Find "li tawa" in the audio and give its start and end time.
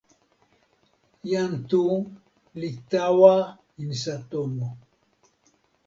2.59-3.33